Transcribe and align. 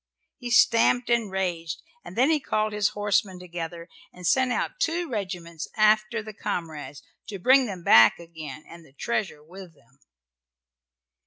He 0.39 0.49
stamped 0.49 1.11
and 1.11 1.29
raged, 1.29 1.83
and 2.03 2.15
then 2.15 2.31
he 2.31 2.39
called 2.39 2.73
his 2.73 2.87
horsemen 2.97 3.37
together, 3.37 3.87
and 4.11 4.25
sent 4.25 4.51
out 4.51 4.79
two 4.79 5.07
regiments 5.07 5.67
after 5.77 6.23
the 6.23 6.33
comrades 6.33 7.03
to 7.27 7.37
bring 7.37 7.67
them 7.67 7.83
back 7.83 8.17
again 8.17 8.63
and 8.67 8.83
the 8.83 8.93
treasure 8.93 9.43
with 9.43 9.75
them. 9.75 9.99